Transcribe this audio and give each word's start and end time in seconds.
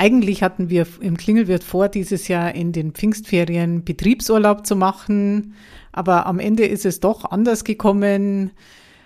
Eigentlich 0.00 0.42
hatten 0.42 0.70
wir 0.70 0.86
im 1.02 1.18
Klingelwirt 1.18 1.62
vor, 1.62 1.90
dieses 1.90 2.26
Jahr 2.26 2.54
in 2.54 2.72
den 2.72 2.92
Pfingstferien 2.92 3.84
Betriebsurlaub 3.84 4.66
zu 4.66 4.74
machen, 4.74 5.52
aber 5.92 6.24
am 6.24 6.38
Ende 6.38 6.64
ist 6.64 6.86
es 6.86 7.00
doch 7.00 7.30
anders 7.30 7.64
gekommen. 7.64 8.52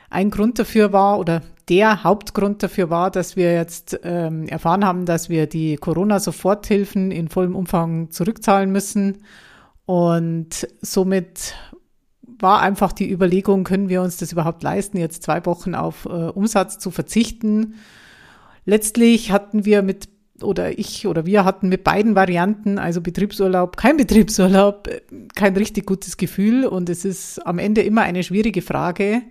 Ein 0.09 0.31
Grund 0.31 0.61
dafür 0.61 0.93
war, 0.93 1.19
oder 1.19 1.43
der 1.69 2.05
Hauptgrund 2.05 2.63
dafür 2.63 2.91
war, 2.91 3.11
dass 3.11 3.35
wir 3.35 3.55
jetzt 3.55 3.99
ähm, 4.05 4.47
erfahren 4.47 4.85
haben, 4.85 5.05
dass 5.05 5.29
wir 5.29 5.49
die 5.49 5.79
Corona-Soforthilfen 5.79 7.11
in 7.11 7.27
vollem 7.27 7.57
Umfang 7.57 8.13
zurückzahlen 8.13 8.71
müssen. 8.71 9.25
Und 9.87 10.69
somit 10.81 11.57
war 12.23 12.61
einfach 12.61 12.93
die 12.93 13.11
Überlegung, 13.11 13.65
können 13.65 13.89
wir 13.89 14.01
uns 14.01 14.19
das 14.19 14.31
überhaupt 14.31 14.63
leisten, 14.63 14.99
jetzt 14.99 15.25
zwei 15.25 15.45
Wochen 15.45 15.75
auf 15.75 16.05
äh, 16.05 16.11
Umsatz 16.11 16.79
zu 16.79 16.93
verzichten. 16.93 17.75
Letztlich 18.65 19.33
hatten 19.33 19.65
wir 19.65 19.83
mit 19.83 20.14
oder 20.43 20.79
ich 20.79 21.07
oder 21.07 21.27
wir 21.27 21.45
hatten 21.45 21.69
mit 21.69 21.85
beiden 21.85 22.15
Varianten, 22.15 22.79
also 22.79 23.01
Betriebsurlaub, 23.01 23.77
kein 23.77 23.97
Betriebsurlaub, 23.99 24.89
äh, 24.89 25.01
kein 25.35 25.57
richtig 25.57 25.87
gutes 25.87 26.17
Gefühl 26.17 26.67
und 26.67 26.89
es 26.89 27.05
ist 27.05 27.39
am 27.47 27.59
Ende 27.59 27.83
immer 27.83 28.03
eine 28.03 28.23
schwierige 28.23 28.63
Frage. 28.63 29.23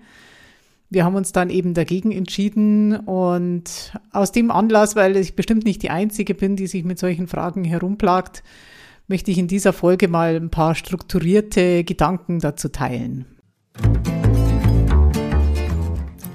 Wir 0.89 1.05
haben 1.05 1.15
uns 1.15 1.31
dann 1.31 1.49
eben 1.49 1.73
dagegen 1.73 2.11
entschieden 2.11 2.95
und 2.95 3.93
aus 4.11 4.31
dem 4.31 4.51
Anlass, 4.51 4.95
weil 4.95 5.17
ich 5.17 5.35
bestimmt 5.35 5.65
nicht 5.65 5.81
die 5.81 5.89
Einzige 5.89 6.35
bin, 6.35 6.55
die 6.55 6.67
sich 6.67 6.83
mit 6.83 6.99
solchen 6.99 7.27
Fragen 7.27 7.63
herumplagt, 7.63 8.43
möchte 9.07 9.31
ich 9.31 9.39
in 9.39 9.47
dieser 9.47 9.73
Folge 9.73 10.07
mal 10.07 10.35
ein 10.35 10.51
paar 10.51 10.75
strukturierte 10.75 11.83
Gedanken 11.83 12.39
dazu 12.39 12.69
teilen. 12.69 13.25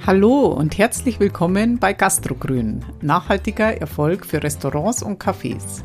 Hallo 0.09 0.47
und 0.47 0.79
herzlich 0.79 1.21
willkommen 1.21 1.79
bei 1.79 1.93
Gastrogrün, 1.93 2.83
nachhaltiger 3.03 3.77
Erfolg 3.77 4.25
für 4.25 4.43
Restaurants 4.43 5.03
und 5.03 5.23
Cafés. 5.23 5.83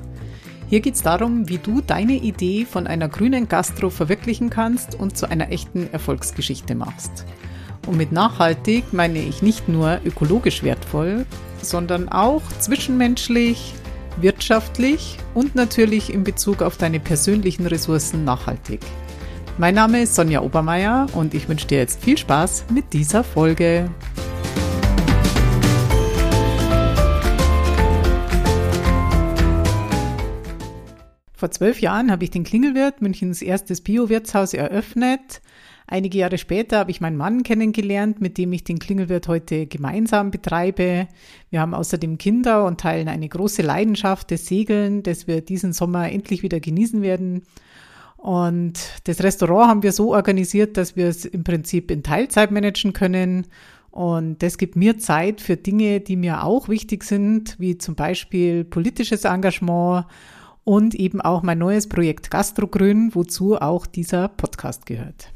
Hier 0.69 0.79
geht 0.79 0.95
es 0.95 1.01
darum, 1.01 1.49
wie 1.49 1.57
du 1.57 1.81
deine 1.81 2.13
Idee 2.13 2.63
von 2.63 2.87
einer 2.87 3.09
grünen 3.09 3.49
Gastro 3.49 3.89
verwirklichen 3.89 4.49
kannst 4.49 4.95
und 4.95 5.17
zu 5.17 5.29
einer 5.29 5.51
echten 5.51 5.91
Erfolgsgeschichte 5.91 6.73
machst. 6.73 7.25
Und 7.85 7.97
mit 7.97 8.13
nachhaltig 8.13 8.93
meine 8.93 9.19
ich 9.19 9.41
nicht 9.41 9.67
nur 9.67 9.99
ökologisch 10.05 10.63
wertvoll, 10.63 11.25
sondern 11.61 12.07
auch 12.07 12.43
zwischenmenschlich, 12.59 13.73
wirtschaftlich 14.21 15.17
und 15.33 15.53
natürlich 15.53 16.13
in 16.13 16.23
Bezug 16.23 16.61
auf 16.61 16.77
deine 16.77 17.01
persönlichen 17.01 17.67
Ressourcen 17.67 18.23
nachhaltig. 18.23 18.79
Mein 19.59 19.75
Name 19.75 20.01
ist 20.01 20.15
Sonja 20.15 20.41
Obermeier 20.41 21.05
und 21.13 21.35
ich 21.35 21.47
wünsche 21.47 21.67
dir 21.67 21.77
jetzt 21.77 22.03
viel 22.03 22.17
Spaß 22.17 22.65
mit 22.73 22.91
dieser 22.91 23.23
Folge. 23.23 23.87
Vor 31.43 31.51
zwölf 31.51 31.81
Jahren 31.81 32.09
habe 32.09 32.23
ich 32.23 32.29
den 32.29 32.45
Klingelwirt, 32.45 33.01
Münchens 33.01 33.41
erstes 33.41 33.81
Bio-Wirtshaus, 33.81 34.53
eröffnet 34.53 35.41
Einige 35.87 36.19
Jahre 36.19 36.37
später 36.37 36.79
habe 36.79 36.91
ich 36.91 37.01
meinen 37.01 37.17
Mann 37.17 37.43
kennengelernt, 37.43 38.21
mit 38.21 38.37
dem 38.37 38.53
ich 38.53 38.63
den 38.63 38.79
Klingelwirt 38.79 39.27
heute 39.27 39.65
gemeinsam 39.65 40.31
betreibe. 40.31 41.09
Wir 41.49 41.59
haben 41.59 41.73
außerdem 41.73 42.17
Kinder 42.17 42.63
und 42.63 42.79
teilen 42.79 43.09
eine 43.09 43.27
große 43.27 43.61
Leidenschaft 43.61 44.31
des 44.31 44.45
Segeln, 44.45 45.03
das 45.03 45.27
wir 45.27 45.41
diesen 45.41 45.73
Sommer 45.73 46.09
endlich 46.09 46.43
wieder 46.43 46.61
genießen 46.61 47.01
werden. 47.01 47.41
Und 48.15 48.79
das 49.03 49.21
Restaurant 49.21 49.67
haben 49.67 49.83
wir 49.83 49.91
so 49.91 50.13
organisiert, 50.13 50.77
dass 50.77 50.95
wir 50.95 51.09
es 51.09 51.25
im 51.25 51.43
Prinzip 51.43 51.91
in 51.91 52.03
Teilzeit 52.03 52.51
managen 52.51 52.93
können. 52.93 53.47
Und 53.91 54.41
das 54.41 54.57
gibt 54.57 54.77
mir 54.77 54.97
Zeit 54.97 55.41
für 55.41 55.57
Dinge, 55.57 55.99
die 55.99 56.15
mir 56.15 56.45
auch 56.45 56.69
wichtig 56.69 57.03
sind, 57.03 57.59
wie 57.59 57.77
zum 57.77 57.95
Beispiel 57.95 58.63
politisches 58.63 59.25
Engagement 59.25 60.05
und 60.63 60.95
eben 60.95 61.21
auch 61.21 61.43
mein 61.43 61.57
neues 61.57 61.87
Projekt 61.87 62.31
Gastrogrün, 62.31 63.13
wozu 63.13 63.57
auch 63.57 63.85
dieser 63.85 64.27
Podcast 64.27 64.85
gehört. 64.85 65.33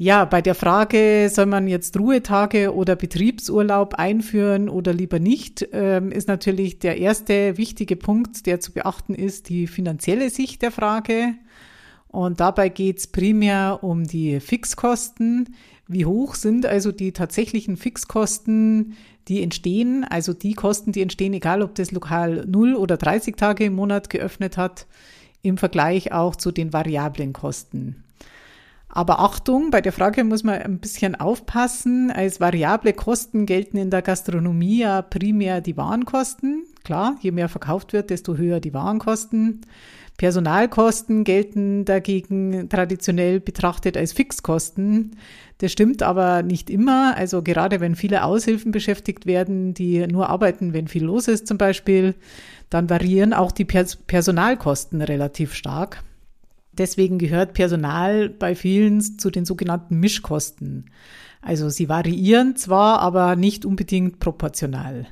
Ja, 0.00 0.24
bei 0.26 0.40
der 0.40 0.54
Frage, 0.54 1.28
soll 1.28 1.46
man 1.46 1.66
jetzt 1.66 1.98
Ruhetage 1.98 2.72
oder 2.72 2.94
Betriebsurlaub 2.94 3.94
einführen 3.94 4.68
oder 4.68 4.92
lieber 4.92 5.18
nicht, 5.18 5.68
ähm, 5.72 6.12
ist 6.12 6.28
natürlich 6.28 6.78
der 6.78 6.98
erste 6.98 7.56
wichtige 7.56 7.96
Punkt, 7.96 8.46
der 8.46 8.60
zu 8.60 8.72
beachten 8.72 9.16
ist, 9.16 9.48
die 9.48 9.66
finanzielle 9.66 10.30
Sicht 10.30 10.62
der 10.62 10.70
Frage. 10.70 11.34
Und 12.06 12.38
dabei 12.38 12.68
geht 12.68 12.98
es 12.98 13.06
primär 13.08 13.80
um 13.82 14.04
die 14.04 14.38
Fixkosten. 14.38 15.56
Wie 15.88 16.04
hoch 16.04 16.34
sind 16.34 16.66
also 16.66 16.92
die 16.92 17.12
tatsächlichen 17.12 17.78
Fixkosten, 17.78 18.94
die 19.26 19.42
entstehen? 19.42 20.04
Also 20.04 20.34
die 20.34 20.52
Kosten, 20.52 20.92
die 20.92 21.00
entstehen, 21.00 21.32
egal 21.32 21.62
ob 21.62 21.74
das 21.74 21.92
Lokal 21.92 22.44
0 22.46 22.74
oder 22.74 22.98
30 22.98 23.36
Tage 23.36 23.64
im 23.64 23.74
Monat 23.74 24.10
geöffnet 24.10 24.58
hat, 24.58 24.86
im 25.40 25.56
Vergleich 25.56 26.12
auch 26.12 26.36
zu 26.36 26.52
den 26.52 26.74
variablen 26.74 27.32
Kosten. 27.32 28.04
Aber 28.88 29.20
Achtung, 29.20 29.70
bei 29.70 29.80
der 29.80 29.92
Frage 29.92 30.24
muss 30.24 30.44
man 30.44 30.62
ein 30.62 30.78
bisschen 30.78 31.14
aufpassen. 31.14 32.10
Als 32.10 32.40
variable 32.40 32.94
Kosten 32.94 33.44
gelten 33.44 33.76
in 33.76 33.90
der 33.90 34.02
Gastronomie 34.02 34.80
ja 34.80 35.02
primär 35.02 35.60
die 35.60 35.76
Warenkosten. 35.76 36.64
Klar, 36.84 37.16
je 37.20 37.30
mehr 37.30 37.48
verkauft 37.48 37.92
wird, 37.92 38.10
desto 38.10 38.36
höher 38.36 38.60
die 38.60 38.72
Warenkosten. 38.72 39.60
Personalkosten 40.16 41.22
gelten 41.22 41.84
dagegen 41.84 42.68
traditionell 42.68 43.38
betrachtet 43.38 43.96
als 43.96 44.12
Fixkosten. 44.12 45.16
Das 45.58 45.70
stimmt 45.70 46.02
aber 46.02 46.42
nicht 46.42 46.70
immer. 46.70 47.16
Also 47.16 47.42
gerade 47.42 47.80
wenn 47.80 47.94
viele 47.94 48.24
Aushilfen 48.24 48.72
beschäftigt 48.72 49.26
werden, 49.26 49.74
die 49.74 50.04
nur 50.08 50.28
arbeiten, 50.28 50.72
wenn 50.72 50.88
viel 50.88 51.04
los 51.04 51.28
ist 51.28 51.46
zum 51.46 51.56
Beispiel, 51.56 52.14
dann 52.68 52.90
variieren 52.90 53.32
auch 53.32 53.52
die 53.52 53.64
Personalkosten 53.64 55.02
relativ 55.02 55.54
stark. 55.54 56.02
Deswegen 56.78 57.18
gehört 57.18 57.52
Personal 57.52 58.28
bei 58.28 58.54
vielen 58.54 59.00
zu 59.00 59.30
den 59.30 59.44
sogenannten 59.44 59.98
Mischkosten. 59.98 60.86
Also 61.42 61.68
sie 61.68 61.88
variieren 61.88 62.56
zwar, 62.56 63.00
aber 63.00 63.36
nicht 63.36 63.64
unbedingt 63.64 64.20
proportional. 64.20 65.06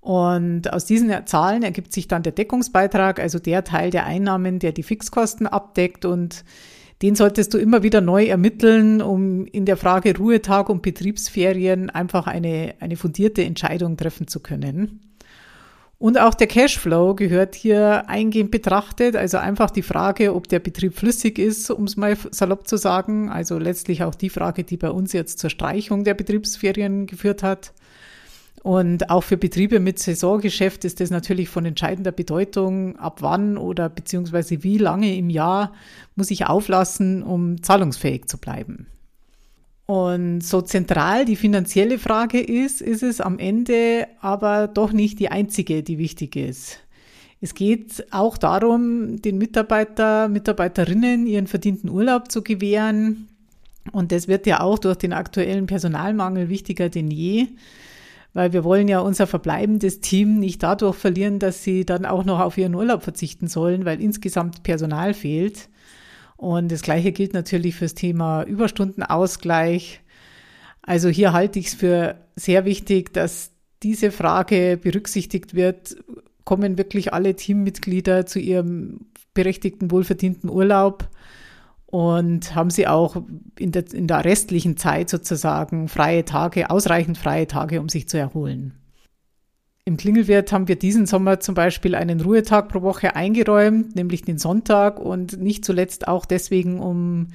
Und 0.00 0.70
aus 0.70 0.84
diesen 0.84 1.10
Zahlen 1.26 1.62
ergibt 1.62 1.94
sich 1.94 2.08
dann 2.08 2.22
der 2.22 2.32
Deckungsbeitrag, 2.32 3.18
also 3.18 3.38
der 3.38 3.64
Teil 3.64 3.90
der 3.90 4.04
Einnahmen, 4.04 4.58
der 4.58 4.72
die 4.72 4.82
Fixkosten 4.82 5.46
abdeckt. 5.46 6.04
Und 6.04 6.44
den 7.00 7.14
solltest 7.14 7.54
du 7.54 7.58
immer 7.58 7.82
wieder 7.82 8.02
neu 8.02 8.26
ermitteln, 8.26 9.00
um 9.00 9.46
in 9.46 9.64
der 9.64 9.78
Frage 9.78 10.16
Ruhetag 10.16 10.68
und 10.68 10.82
Betriebsferien 10.82 11.88
einfach 11.88 12.26
eine, 12.26 12.74
eine 12.80 12.96
fundierte 12.96 13.42
Entscheidung 13.44 13.96
treffen 13.96 14.28
zu 14.28 14.40
können. 14.40 15.00
Und 16.04 16.20
auch 16.20 16.34
der 16.34 16.48
Cashflow 16.48 17.14
gehört 17.14 17.54
hier 17.54 18.10
eingehend 18.10 18.50
betrachtet. 18.50 19.16
Also 19.16 19.38
einfach 19.38 19.70
die 19.70 19.80
Frage, 19.80 20.34
ob 20.34 20.50
der 20.50 20.58
Betrieb 20.58 20.94
flüssig 20.94 21.38
ist, 21.38 21.70
um 21.70 21.84
es 21.84 21.96
mal 21.96 22.14
salopp 22.30 22.68
zu 22.68 22.76
sagen. 22.76 23.30
Also 23.30 23.56
letztlich 23.58 24.04
auch 24.04 24.14
die 24.14 24.28
Frage, 24.28 24.64
die 24.64 24.76
bei 24.76 24.90
uns 24.90 25.14
jetzt 25.14 25.38
zur 25.38 25.48
Streichung 25.48 26.04
der 26.04 26.12
Betriebsferien 26.12 27.06
geführt 27.06 27.42
hat. 27.42 27.72
Und 28.62 29.08
auch 29.08 29.22
für 29.22 29.38
Betriebe 29.38 29.80
mit 29.80 29.98
Saisongeschäft 29.98 30.84
ist 30.84 31.00
das 31.00 31.08
natürlich 31.08 31.48
von 31.48 31.64
entscheidender 31.64 32.12
Bedeutung, 32.12 32.96
ab 32.96 33.22
wann 33.22 33.56
oder 33.56 33.88
beziehungsweise 33.88 34.62
wie 34.62 34.76
lange 34.76 35.16
im 35.16 35.30
Jahr 35.30 35.72
muss 36.16 36.30
ich 36.30 36.44
auflassen, 36.44 37.22
um 37.22 37.62
zahlungsfähig 37.62 38.26
zu 38.26 38.36
bleiben. 38.36 38.88
Und 39.86 40.40
so 40.40 40.62
zentral 40.62 41.26
die 41.26 41.36
finanzielle 41.36 41.98
Frage 41.98 42.40
ist, 42.40 42.80
ist 42.80 43.02
es 43.02 43.20
am 43.20 43.38
Ende 43.38 44.06
aber 44.20 44.66
doch 44.66 44.92
nicht 44.92 45.18
die 45.18 45.30
einzige, 45.30 45.82
die 45.82 45.98
wichtig 45.98 46.36
ist. 46.36 46.80
Es 47.42 47.54
geht 47.54 48.06
auch 48.10 48.38
darum, 48.38 49.20
den 49.20 49.36
Mitarbeiter, 49.36 50.28
Mitarbeiterinnen 50.28 51.26
ihren 51.26 51.46
verdienten 51.46 51.90
Urlaub 51.90 52.32
zu 52.32 52.42
gewähren. 52.42 53.28
Und 53.92 54.12
das 54.12 54.28
wird 54.28 54.46
ja 54.46 54.60
auch 54.60 54.78
durch 54.78 54.96
den 54.96 55.12
aktuellen 55.12 55.66
Personalmangel 55.66 56.48
wichtiger 56.48 56.88
denn 56.88 57.10
je, 57.10 57.48
weil 58.32 58.54
wir 58.54 58.64
wollen 58.64 58.88
ja 58.88 59.00
unser 59.00 59.26
verbleibendes 59.26 60.00
Team 60.00 60.40
nicht 60.40 60.62
dadurch 60.62 60.96
verlieren, 60.96 61.38
dass 61.38 61.62
sie 61.62 61.84
dann 61.84 62.06
auch 62.06 62.24
noch 62.24 62.40
auf 62.40 62.56
ihren 62.56 62.74
Urlaub 62.74 63.02
verzichten 63.02 63.48
sollen, 63.48 63.84
weil 63.84 64.00
insgesamt 64.00 64.62
Personal 64.62 65.12
fehlt. 65.12 65.68
Und 66.36 66.70
das 66.72 66.82
Gleiche 66.82 67.12
gilt 67.12 67.32
natürlich 67.32 67.76
fürs 67.76 67.94
Thema 67.94 68.42
Überstundenausgleich. 68.42 70.00
Also 70.82 71.08
hier 71.08 71.32
halte 71.32 71.58
ich 71.58 71.68
es 71.68 71.74
für 71.74 72.16
sehr 72.36 72.64
wichtig, 72.64 73.12
dass 73.14 73.52
diese 73.82 74.10
Frage 74.10 74.78
berücksichtigt 74.80 75.54
wird. 75.54 75.96
Kommen 76.44 76.76
wirklich 76.76 77.12
alle 77.12 77.34
Teammitglieder 77.34 78.26
zu 78.26 78.38
ihrem 78.38 79.06
berechtigten, 79.32 79.90
wohlverdienten 79.90 80.50
Urlaub? 80.50 81.08
Und 81.86 82.56
haben 82.56 82.70
sie 82.70 82.88
auch 82.88 83.22
in 83.56 83.70
der, 83.70 83.84
in 83.92 84.08
der 84.08 84.24
restlichen 84.24 84.76
Zeit 84.76 85.08
sozusagen 85.08 85.88
freie 85.88 86.24
Tage, 86.24 86.68
ausreichend 86.68 87.18
freie 87.18 87.46
Tage, 87.46 87.80
um 87.80 87.88
sich 87.88 88.08
zu 88.08 88.18
erholen? 88.18 88.74
Im 89.86 89.98
Klingelwirt 89.98 90.50
haben 90.50 90.66
wir 90.66 90.76
diesen 90.76 91.04
Sommer 91.04 91.40
zum 91.40 91.54
Beispiel 91.54 91.94
einen 91.94 92.22
Ruhetag 92.22 92.70
pro 92.70 92.80
Woche 92.80 93.16
eingeräumt, 93.16 93.94
nämlich 93.94 94.22
den 94.22 94.38
Sonntag 94.38 94.98
und 94.98 95.38
nicht 95.38 95.62
zuletzt 95.62 96.08
auch 96.08 96.24
deswegen, 96.24 96.80
um 96.80 97.28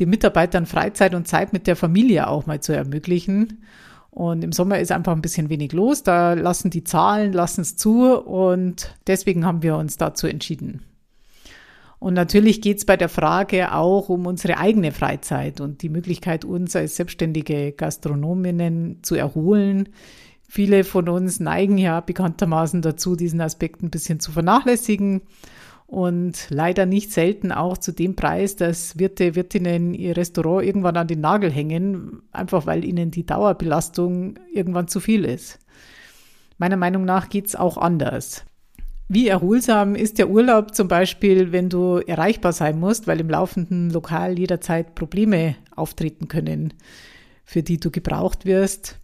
den 0.00 0.10
Mitarbeitern 0.10 0.66
Freizeit 0.66 1.14
und 1.14 1.28
Zeit 1.28 1.52
mit 1.52 1.68
der 1.68 1.76
Familie 1.76 2.26
auch 2.26 2.46
mal 2.46 2.60
zu 2.60 2.74
ermöglichen. 2.74 3.62
Und 4.10 4.42
im 4.42 4.50
Sommer 4.50 4.80
ist 4.80 4.90
einfach 4.90 5.12
ein 5.12 5.22
bisschen 5.22 5.48
wenig 5.48 5.72
los. 5.72 6.02
Da 6.02 6.32
lassen 6.32 6.70
die 6.70 6.82
Zahlen, 6.82 7.32
lassen 7.32 7.60
es 7.60 7.76
zu. 7.76 8.18
Und 8.18 8.96
deswegen 9.06 9.46
haben 9.46 9.62
wir 9.62 9.76
uns 9.76 9.96
dazu 9.96 10.26
entschieden. 10.26 10.82
Und 12.00 12.14
natürlich 12.14 12.60
geht 12.60 12.78
es 12.78 12.84
bei 12.84 12.96
der 12.96 13.08
Frage 13.08 13.72
auch 13.72 14.08
um 14.08 14.26
unsere 14.26 14.58
eigene 14.58 14.90
Freizeit 14.90 15.60
und 15.60 15.82
die 15.82 15.88
Möglichkeit, 15.88 16.44
uns 16.44 16.74
als 16.74 16.96
selbstständige 16.96 17.70
Gastronominnen 17.70 18.98
zu 19.02 19.14
erholen. 19.14 19.88
Viele 20.54 20.84
von 20.84 21.08
uns 21.08 21.40
neigen 21.40 21.78
ja 21.78 22.00
bekanntermaßen 22.00 22.82
dazu, 22.82 23.16
diesen 23.16 23.40
Aspekt 23.40 23.82
ein 23.82 23.88
bisschen 23.88 24.20
zu 24.20 24.32
vernachlässigen 24.32 25.22
und 25.86 26.46
leider 26.50 26.84
nicht 26.84 27.10
selten 27.10 27.52
auch 27.52 27.78
zu 27.78 27.90
dem 27.90 28.16
Preis, 28.16 28.54
dass 28.54 28.98
Wirte, 28.98 29.34
Wirtinnen 29.34 29.94
ihr 29.94 30.14
Restaurant 30.14 30.66
irgendwann 30.66 30.98
an 30.98 31.06
den 31.06 31.22
Nagel 31.22 31.50
hängen, 31.50 32.20
einfach 32.32 32.66
weil 32.66 32.84
ihnen 32.84 33.10
die 33.10 33.24
Dauerbelastung 33.24 34.34
irgendwann 34.52 34.88
zu 34.88 35.00
viel 35.00 35.24
ist. 35.24 35.58
Meiner 36.58 36.76
Meinung 36.76 37.06
nach 37.06 37.30
geht 37.30 37.46
es 37.46 37.56
auch 37.56 37.78
anders. 37.78 38.44
Wie 39.08 39.28
erholsam 39.28 39.94
ist 39.94 40.18
der 40.18 40.28
Urlaub 40.28 40.74
zum 40.74 40.86
Beispiel, 40.86 41.52
wenn 41.52 41.70
du 41.70 41.96
erreichbar 42.06 42.52
sein 42.52 42.78
musst, 42.78 43.06
weil 43.06 43.20
im 43.20 43.30
laufenden 43.30 43.88
Lokal 43.88 44.38
jederzeit 44.38 44.94
Probleme 44.96 45.56
auftreten 45.74 46.28
können, 46.28 46.74
für 47.42 47.62
die 47.62 47.80
du 47.80 47.90
gebraucht 47.90 48.44
wirst? 48.44 48.98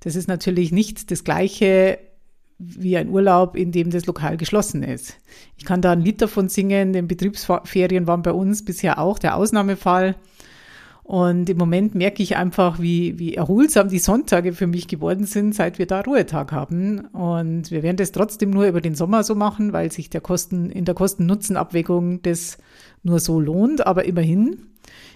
Das 0.00 0.16
ist 0.16 0.28
natürlich 0.28 0.72
nicht 0.72 1.10
das 1.10 1.24
Gleiche 1.24 1.98
wie 2.58 2.96
ein 2.96 3.08
Urlaub, 3.08 3.56
in 3.56 3.70
dem 3.70 3.90
das 3.90 4.06
Lokal 4.06 4.36
geschlossen 4.36 4.82
ist. 4.82 5.16
Ich 5.56 5.64
kann 5.64 5.80
da 5.80 5.92
ein 5.92 6.00
Lied 6.00 6.20
davon 6.20 6.48
singen, 6.48 6.92
denn 6.92 7.06
Betriebsferien 7.06 8.06
waren 8.06 8.22
bei 8.22 8.32
uns 8.32 8.64
bisher 8.64 8.98
auch 8.98 9.18
der 9.18 9.36
Ausnahmefall. 9.36 10.16
Und 11.04 11.48
im 11.48 11.56
Moment 11.56 11.94
merke 11.94 12.22
ich 12.22 12.36
einfach, 12.36 12.80
wie, 12.80 13.18
wie 13.18 13.34
erholsam 13.34 13.88
die 13.88 13.98
Sonntage 13.98 14.52
für 14.52 14.66
mich 14.66 14.88
geworden 14.88 15.24
sind, 15.24 15.54
seit 15.54 15.78
wir 15.78 15.86
da 15.86 16.02
Ruhetag 16.02 16.52
haben. 16.52 17.06
Und 17.06 17.70
wir 17.70 17.82
werden 17.82 17.96
das 17.96 18.12
trotzdem 18.12 18.50
nur 18.50 18.66
über 18.66 18.82
den 18.82 18.94
Sommer 18.94 19.24
so 19.24 19.34
machen, 19.34 19.72
weil 19.72 19.90
sich 19.90 20.10
der 20.10 20.20
Kosten, 20.20 20.68
in 20.68 20.84
der 20.84 20.94
Kosten-Nutzen-Abwägung 20.94 22.20
das 22.22 22.58
nur 23.02 23.20
so 23.20 23.40
lohnt. 23.40 23.86
Aber 23.86 24.04
immerhin, 24.04 24.66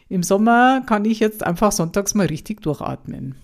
im 0.08 0.23
Sommer 0.23 0.82
kann 0.87 1.05
ich 1.05 1.20
jetzt 1.20 1.44
einfach 1.44 1.73
sonntags 1.73 2.14
mal 2.14 2.26
richtig 2.26 2.62
durchatmen. 2.62 3.35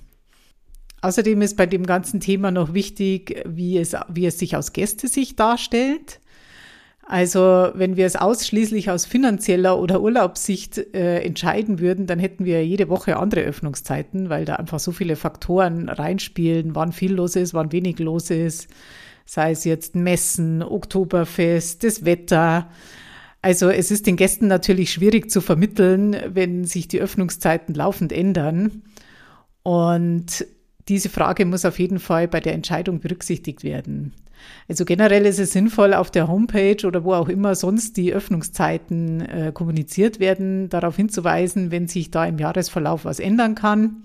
Außerdem 1.00 1.43
ist 1.43 1.56
bei 1.56 1.67
dem 1.67 1.87
ganzen 1.87 2.21
Thema 2.21 2.50
noch 2.50 2.75
wichtig, 2.75 3.43
wie 3.47 3.79
es, 3.79 3.95
wie 4.09 4.27
es 4.27 4.39
sich 4.39 4.56
aus 4.56 4.73
Gästesicht 4.73 5.39
darstellt. 5.39 6.21
Also 7.11 7.71
wenn 7.73 7.97
wir 7.97 8.05
es 8.05 8.17
ausschließlich 8.17 8.91
aus 8.91 9.06
finanzieller 9.06 9.79
oder 9.79 10.03
Urlaubssicht 10.03 10.77
äh, 10.95 11.21
entscheiden 11.21 11.79
würden, 11.79 12.06
dann 12.06 12.19
hätten 12.19 12.45
wir 12.45 12.67
jede 12.67 12.91
Woche 12.91 13.17
andere 13.17 13.41
Öffnungszeiten, 13.41 14.29
weil 14.29 14.45
da 14.45 14.56
einfach 14.56 14.79
so 14.79 14.93
viele 14.93 15.17
Faktoren 15.17 15.89
reinspielen, 15.89 16.75
wann 16.75 16.93
viel 16.93 17.15
los 17.15 17.35
ist, 17.35 17.55
wann 17.55 17.73
wenig 17.73 17.99
los 17.99 18.29
ist, 18.29 18.69
sei 19.25 19.53
es 19.53 19.65
jetzt 19.65 19.94
Messen, 19.94 20.62
Oktoberfest, 20.62 21.83
das 21.83 22.05
Wetter. 22.05 22.69
Also 23.41 23.71
es 23.71 23.91
ist 23.91 24.06
den 24.06 24.17
Gästen 24.17 24.47
natürlich 24.47 24.93
schwierig 24.93 25.31
zu 25.31 25.41
vermitteln, 25.41 26.15
wenn 26.29 26.65
sich 26.65 26.89
die 26.89 27.01
Öffnungszeiten 27.01 27.75
laufend 27.75 28.12
ändern. 28.12 28.83
Und 29.62 30.44
diese 30.88 31.08
Frage 31.08 31.44
muss 31.44 31.64
auf 31.64 31.79
jeden 31.79 31.99
Fall 31.99 32.29
bei 32.29 32.40
der 32.40 32.55
Entscheidung 32.55 33.00
berücksichtigt 33.00 33.64
werden. 33.64 34.12
Also 34.69 34.85
generell 34.85 35.26
ist 35.26 35.38
es 35.38 35.52
sinnvoll, 35.52 35.94
auf 35.94 36.11
der 36.11 36.29
Homepage 36.29 36.87
oder 36.87 37.05
wo 37.05 37.14
auch 37.14 37.29
immer 37.29 37.55
sonst 37.55 37.96
die 37.96 38.12
Öffnungszeiten 38.12 39.20
äh, 39.20 39.52
kommuniziert 39.52 40.20
werden, 40.20 40.69
darauf 40.69 40.96
hinzuweisen, 40.96 41.70
wenn 41.70 41.88
sich 41.88 42.11
da 42.11 42.25
im 42.25 42.38
Jahresverlauf 42.38 43.05
was 43.05 43.20
ändern 43.20 43.55
kann. 43.55 44.05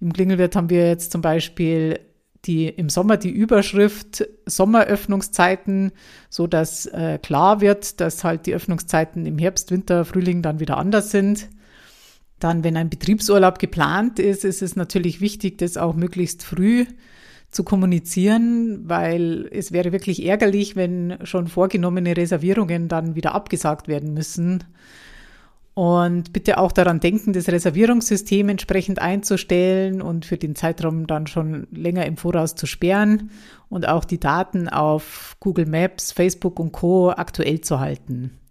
Im 0.00 0.12
Klingelwirt 0.12 0.56
haben 0.56 0.70
wir 0.70 0.88
jetzt 0.88 1.12
zum 1.12 1.22
Beispiel 1.22 2.00
die, 2.44 2.68
im 2.68 2.88
Sommer 2.88 3.16
die 3.16 3.30
Überschrift 3.30 4.26
Sommeröffnungszeiten, 4.46 5.92
so 6.28 6.46
dass 6.46 6.86
äh, 6.86 7.18
klar 7.22 7.60
wird, 7.60 8.00
dass 8.00 8.24
halt 8.24 8.46
die 8.46 8.54
Öffnungszeiten 8.54 9.26
im 9.26 9.38
Herbst, 9.38 9.70
Winter, 9.70 10.04
Frühling 10.04 10.42
dann 10.42 10.58
wieder 10.58 10.76
anders 10.76 11.12
sind. 11.12 11.48
Dann, 12.42 12.64
wenn 12.64 12.76
ein 12.76 12.90
Betriebsurlaub 12.90 13.60
geplant 13.60 14.18
ist, 14.18 14.44
ist 14.44 14.62
es 14.62 14.74
natürlich 14.74 15.20
wichtig, 15.20 15.58
das 15.58 15.76
auch 15.76 15.94
möglichst 15.94 16.42
früh 16.42 16.86
zu 17.52 17.62
kommunizieren, 17.62 18.88
weil 18.88 19.48
es 19.52 19.70
wäre 19.70 19.92
wirklich 19.92 20.26
ärgerlich, 20.26 20.74
wenn 20.74 21.18
schon 21.22 21.46
vorgenommene 21.46 22.16
Reservierungen 22.16 22.88
dann 22.88 23.14
wieder 23.14 23.36
abgesagt 23.36 23.86
werden 23.86 24.12
müssen. 24.12 24.64
Und 25.74 26.32
bitte 26.32 26.58
auch 26.58 26.72
daran 26.72 26.98
denken, 26.98 27.32
das 27.32 27.48
Reservierungssystem 27.48 28.48
entsprechend 28.48 29.00
einzustellen 29.00 30.02
und 30.02 30.26
für 30.26 30.36
den 30.36 30.56
Zeitraum 30.56 31.06
dann 31.06 31.28
schon 31.28 31.68
länger 31.70 32.06
im 32.06 32.16
Voraus 32.16 32.56
zu 32.56 32.66
sperren 32.66 33.30
und 33.68 33.86
auch 33.86 34.04
die 34.04 34.18
Daten 34.18 34.68
auf 34.68 35.36
Google 35.38 35.66
Maps, 35.66 36.10
Facebook 36.10 36.58
und 36.58 36.72
Co 36.72 37.10
aktuell 37.10 37.60
zu 37.60 37.78
halten. 37.78 38.41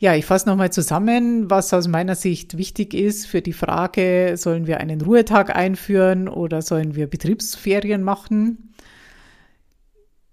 Ja, 0.00 0.14
ich 0.14 0.26
fasse 0.26 0.48
nochmal 0.48 0.72
zusammen, 0.72 1.50
was 1.50 1.72
aus 1.72 1.86
meiner 1.88 2.14
Sicht 2.14 2.58
wichtig 2.58 2.94
ist 2.94 3.26
für 3.26 3.42
die 3.42 3.52
Frage, 3.52 4.34
sollen 4.36 4.66
wir 4.66 4.80
einen 4.80 5.00
Ruhetag 5.00 5.54
einführen 5.54 6.28
oder 6.28 6.62
sollen 6.62 6.96
wir 6.96 7.06
Betriebsferien 7.06 8.02
machen? 8.02 8.74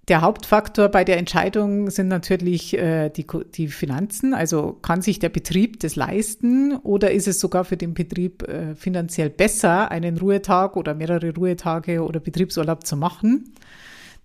Der 0.07 0.21
Hauptfaktor 0.21 0.89
bei 0.89 1.03
der 1.03 1.17
Entscheidung 1.17 1.91
sind 1.91 2.07
natürlich 2.07 2.75
äh, 2.75 3.09
die, 3.09 3.25
die 3.53 3.67
Finanzen. 3.67 4.33
Also 4.33 4.73
kann 4.81 5.03
sich 5.03 5.19
der 5.19 5.29
Betrieb 5.29 5.79
das 5.79 5.95
leisten 5.95 6.75
oder 6.77 7.11
ist 7.11 7.27
es 7.27 7.39
sogar 7.39 7.63
für 7.63 7.77
den 7.77 7.93
Betrieb 7.93 8.41
äh, 8.47 8.75
finanziell 8.75 9.29
besser, 9.29 9.91
einen 9.91 10.17
Ruhetag 10.17 10.75
oder 10.75 10.95
mehrere 10.95 11.33
Ruhetage 11.33 12.03
oder 12.03 12.19
Betriebsurlaub 12.19 12.85
zu 12.85 12.97
machen? 12.97 13.53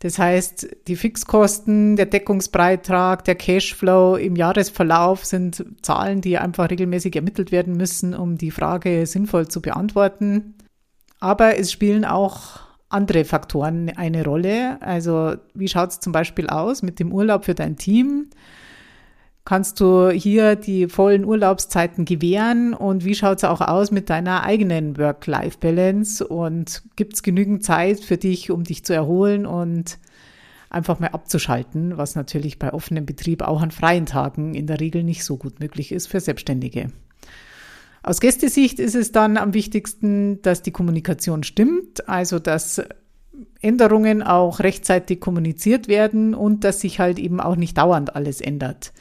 Das 0.00 0.18
heißt, 0.18 0.68
die 0.88 0.96
Fixkosten, 0.96 1.96
der 1.96 2.06
Deckungsbeitrag, 2.06 3.24
der 3.24 3.34
Cashflow 3.34 4.16
im 4.16 4.36
Jahresverlauf 4.36 5.24
sind 5.24 5.64
Zahlen, 5.80 6.20
die 6.20 6.36
einfach 6.36 6.70
regelmäßig 6.70 7.16
ermittelt 7.16 7.50
werden 7.50 7.76
müssen, 7.76 8.14
um 8.14 8.36
die 8.36 8.50
Frage 8.50 9.06
sinnvoll 9.06 9.48
zu 9.48 9.62
beantworten. 9.62 10.54
Aber 11.18 11.58
es 11.58 11.72
spielen 11.72 12.04
auch 12.04 12.60
andere 12.88 13.24
Faktoren 13.24 13.90
eine 13.96 14.24
Rolle. 14.24 14.80
Also 14.82 15.34
wie 15.54 15.68
schaut 15.68 15.90
es 15.90 16.00
zum 16.00 16.12
Beispiel 16.12 16.48
aus 16.48 16.82
mit 16.82 17.00
dem 17.00 17.12
Urlaub 17.12 17.46
für 17.46 17.54
dein 17.54 17.76
Team? 17.76 18.28
Kannst 19.46 19.80
du 19.80 20.10
hier 20.10 20.56
die 20.56 20.88
vollen 20.88 21.24
Urlaubszeiten 21.24 22.04
gewähren 22.04 22.74
und 22.74 23.04
wie 23.04 23.14
schaut 23.14 23.38
es 23.38 23.44
auch 23.44 23.60
aus 23.60 23.92
mit 23.92 24.10
deiner 24.10 24.42
eigenen 24.42 24.98
Work-Life-Balance 24.98 26.26
und 26.26 26.82
gibt 26.96 27.14
es 27.14 27.22
genügend 27.22 27.64
Zeit 27.64 28.00
für 28.00 28.18
dich, 28.18 28.50
um 28.50 28.64
dich 28.64 28.84
zu 28.84 28.92
erholen 28.92 29.46
und 29.46 29.98
einfach 30.68 30.98
mal 30.98 31.10
abzuschalten, 31.10 31.96
was 31.96 32.16
natürlich 32.16 32.58
bei 32.58 32.72
offenem 32.72 33.06
Betrieb 33.06 33.40
auch 33.42 33.62
an 33.62 33.70
freien 33.70 34.04
Tagen 34.04 34.54
in 34.56 34.66
der 34.66 34.80
Regel 34.80 35.04
nicht 35.04 35.24
so 35.24 35.36
gut 35.36 35.60
möglich 35.60 35.92
ist 35.92 36.08
für 36.08 36.18
Selbstständige. 36.18 36.90
Aus 38.02 38.20
Gästesicht 38.20 38.80
ist 38.80 38.96
es 38.96 39.12
dann 39.12 39.36
am 39.36 39.54
wichtigsten, 39.54 40.42
dass 40.42 40.62
die 40.62 40.72
Kommunikation 40.72 41.44
stimmt, 41.44 42.08
also 42.08 42.40
dass 42.40 42.82
Änderungen 43.60 44.24
auch 44.24 44.58
rechtzeitig 44.58 45.20
kommuniziert 45.20 45.86
werden 45.86 46.34
und 46.34 46.64
dass 46.64 46.80
sich 46.80 46.98
halt 46.98 47.20
eben 47.20 47.40
auch 47.40 47.56
nicht 47.56 47.78
dauernd 47.78 48.16
alles 48.16 48.40
ändert. 48.40 48.92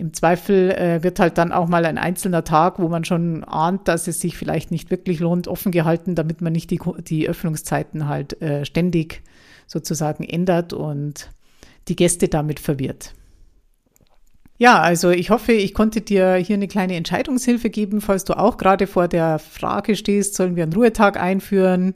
Im 0.00 0.14
Zweifel 0.14 0.70
äh, 0.70 1.02
wird 1.02 1.20
halt 1.20 1.36
dann 1.36 1.52
auch 1.52 1.68
mal 1.68 1.84
ein 1.84 1.98
einzelner 1.98 2.42
Tag, 2.42 2.78
wo 2.78 2.88
man 2.88 3.04
schon 3.04 3.44
ahnt, 3.44 3.86
dass 3.86 4.08
es 4.08 4.18
sich 4.18 4.36
vielleicht 4.36 4.70
nicht 4.70 4.90
wirklich 4.90 5.20
lohnt, 5.20 5.46
offen 5.46 5.72
gehalten, 5.72 6.14
damit 6.14 6.40
man 6.40 6.54
nicht 6.54 6.70
die, 6.70 6.80
die 7.06 7.28
Öffnungszeiten 7.28 8.08
halt 8.08 8.40
äh, 8.40 8.64
ständig 8.64 9.22
sozusagen 9.66 10.24
ändert 10.24 10.72
und 10.72 11.30
die 11.88 11.96
Gäste 11.96 12.28
damit 12.28 12.60
verwirrt. 12.60 13.12
Ja, 14.56 14.80
also 14.80 15.10
ich 15.10 15.30
hoffe, 15.30 15.52
ich 15.52 15.74
konnte 15.74 16.00
dir 16.00 16.34
hier 16.34 16.56
eine 16.56 16.68
kleine 16.68 16.96
Entscheidungshilfe 16.96 17.70
geben, 17.70 18.00
falls 18.00 18.24
du 18.24 18.38
auch 18.38 18.56
gerade 18.56 18.86
vor 18.86 19.06
der 19.06 19.38
Frage 19.38 19.96
stehst, 19.96 20.34
sollen 20.34 20.56
wir 20.56 20.62
einen 20.62 20.72
Ruhetag 20.72 21.18
einführen? 21.18 21.94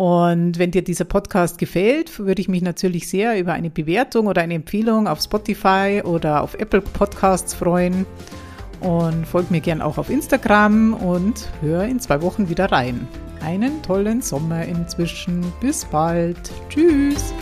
Und 0.00 0.58
wenn 0.58 0.70
dir 0.70 0.80
dieser 0.80 1.04
Podcast 1.04 1.58
gefällt, 1.58 2.20
würde 2.20 2.40
ich 2.40 2.48
mich 2.48 2.62
natürlich 2.62 3.06
sehr 3.06 3.38
über 3.38 3.52
eine 3.52 3.68
Bewertung 3.68 4.28
oder 4.28 4.40
eine 4.40 4.54
Empfehlung 4.54 5.06
auf 5.06 5.20
Spotify 5.20 6.00
oder 6.02 6.40
auf 6.40 6.54
Apple 6.54 6.80
Podcasts 6.80 7.52
freuen. 7.52 8.06
Und 8.80 9.26
folg 9.26 9.50
mir 9.50 9.60
gern 9.60 9.82
auch 9.82 9.98
auf 9.98 10.08
Instagram 10.08 10.94
und 10.94 11.50
hör 11.60 11.84
in 11.84 12.00
zwei 12.00 12.22
Wochen 12.22 12.48
wieder 12.48 12.72
rein. 12.72 13.06
Einen 13.44 13.82
tollen 13.82 14.22
Sommer 14.22 14.64
inzwischen. 14.64 15.44
Bis 15.60 15.84
bald. 15.84 16.50
Tschüss. 16.70 17.34